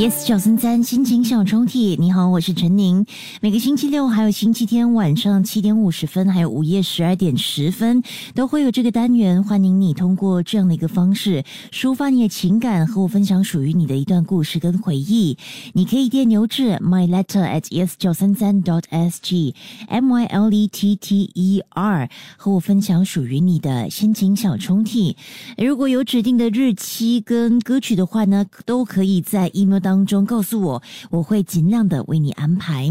[0.00, 3.04] Yes，小森三心情小抽屉，你好，我是陈宁。
[3.42, 8.02] 每个星期六还有星期天晚上七点五十分，还有午夜十二点十分，
[8.34, 15.36] 都会有这个单元，欢迎你通过这样的一个方式抒发你的情感，和我分享属于你的一段故事跟回忆。
[15.74, 19.54] 你可以电邮至 my letter at yes 九三三 dot s g
[19.86, 22.08] m y l e t t e r，
[22.38, 25.14] 和我分享属于你的心情小抽屉。
[25.58, 30.00] 如果有指定的日期跟歌曲的话呢，都可以在 email 当。
[30.10, 32.90] 中告诉我，我会尽量的为你安排。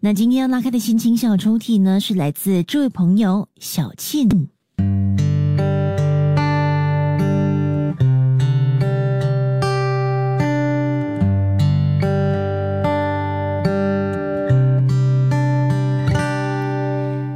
[0.00, 4.48] 那今天要拉开的心情小抽屉呢，是来自这位朋友小庆。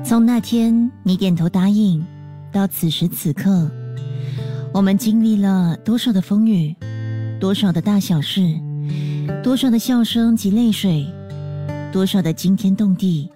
[0.05, 2.05] 从那天你点头答应，
[2.53, 3.71] 到此时此刻，
[4.75, 6.77] 我们经历了多少的风雨，
[7.41, 8.72] 多少的大小事。
[9.43, 11.07] 多少的笑声及泪水，
[11.93, 13.31] 多少的惊天动地，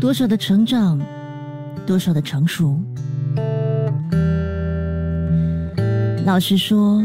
[0.00, 1.00] 多少的成长，
[1.86, 2.78] 多少的成熟。
[6.24, 7.02] 老实说，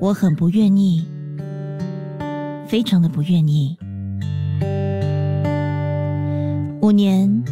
[0.00, 1.06] 我很不愿意，
[2.66, 3.76] 非常的不愿意。
[6.80, 7.44] 五年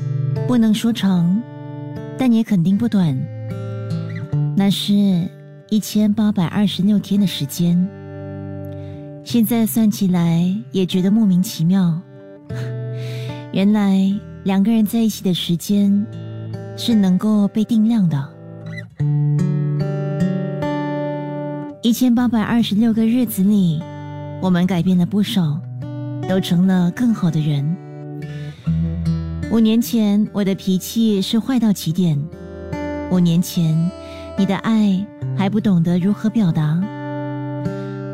[0.48, 1.40] 不能说长，
[2.18, 3.16] 但也肯定不短。
[4.56, 4.92] 那是
[5.68, 7.88] 一千八百二十六天的时间。
[9.26, 12.00] 现在算起来也觉得莫名其妙。
[13.52, 14.08] 原来
[14.44, 16.06] 两个人在一起的时间
[16.76, 18.24] 是能够被定量的。
[21.82, 23.82] 一千八百二十六个日子里，
[24.40, 25.60] 我们改变了不少，
[26.28, 27.76] 都成了更好的人。
[29.50, 32.16] 五年前我的脾气是坏到极点，
[33.10, 33.76] 五年前
[34.38, 35.04] 你的爱
[35.36, 36.80] 还不懂得如何表达，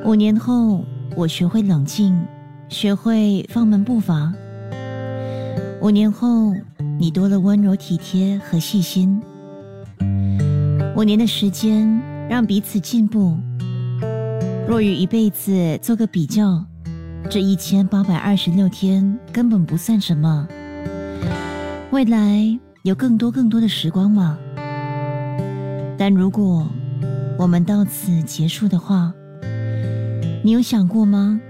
[0.07, 0.83] 五年后。
[1.15, 2.19] 我学会冷静，
[2.69, 4.33] 学会放慢步伐。
[5.81, 6.53] 五年后，
[6.99, 9.21] 你多了温柔体贴和细心。
[10.97, 13.37] 五年的时间让彼此进步。
[14.67, 16.65] 若与一辈子做个比较，
[17.29, 20.49] 这一千八百二十六天根本不算什么。
[21.91, 24.39] 未来有更多更多的时光吗？
[25.99, 26.67] 但如果
[27.39, 29.13] 我们到此结束的话，
[30.45, 31.41] 你有想过吗？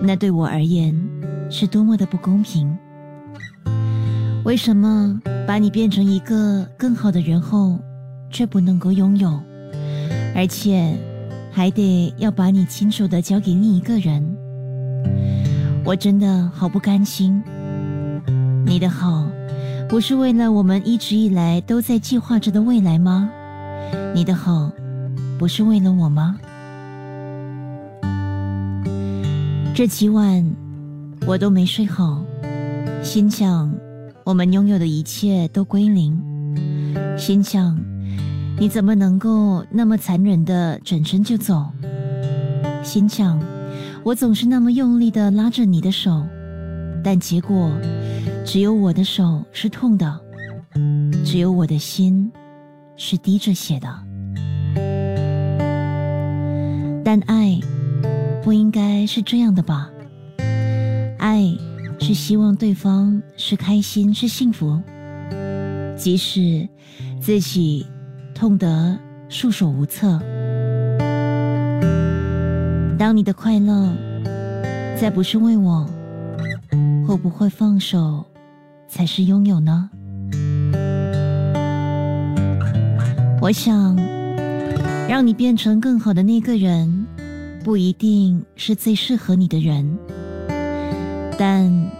[0.00, 0.94] 那对我而言
[1.50, 2.78] 是多么的不公平！
[4.44, 7.76] 为什么把你变成一个更好的人后，
[8.30, 9.40] 却不能够拥有，
[10.32, 10.96] 而且
[11.50, 14.24] 还得要把你亲手的交给另一个人？
[15.84, 17.42] 我真的好不甘心。
[18.64, 19.26] 你的好，
[19.88, 23.28] 不是为了我们一直以来都在计划着的未来吗？
[24.14, 24.70] 你的好，
[25.36, 26.38] 不是为了我吗？
[29.76, 30.54] 这几晚
[31.26, 32.24] 我都没睡好，
[33.02, 33.74] 心想
[34.22, 36.16] 我们拥有的一切都归零，
[37.18, 37.76] 心想
[38.56, 41.66] 你怎么能够那么残忍的转身就走？
[42.84, 43.42] 心想
[44.04, 46.24] 我总是那么用力的拉着你的手，
[47.02, 47.68] 但结果
[48.46, 50.20] 只有我的手是痛的，
[51.24, 52.30] 只有我的心
[52.96, 53.88] 是滴着血的，
[57.04, 57.58] 但爱。
[58.44, 59.90] 不应该是这样的吧？
[61.18, 61.42] 爱
[61.98, 64.78] 是希望对方是开心是幸福，
[65.96, 66.68] 即使
[67.18, 67.86] 自己
[68.34, 68.98] 痛得
[69.30, 70.20] 束手无策。
[72.98, 73.90] 当你的快乐
[75.00, 75.88] 再不是为我，
[77.06, 78.26] 会不会放手
[78.86, 79.88] 才是拥有呢？
[83.40, 83.96] 我想
[85.08, 87.03] 让你变成更好的那个人。
[87.64, 89.98] 不一定是最适合你的人，
[91.38, 91.90] 但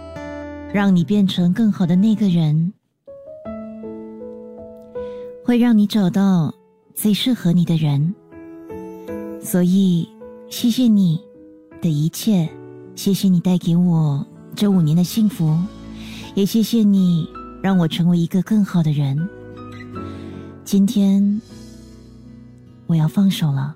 [0.71, 2.71] 让你变成更好的那个人，
[5.43, 6.53] 会让你找到
[6.93, 8.13] 最适合你的人。
[9.41, 10.07] 所以，
[10.51, 11.19] 谢谢你
[11.81, 12.47] 的一切，
[12.95, 14.23] 谢谢你带给我
[14.55, 15.57] 这五年的幸福，
[16.35, 17.27] 也谢谢你
[17.63, 19.17] 让我成为一个更好的人。
[20.63, 21.41] 今天，
[22.85, 23.75] 我要放手了。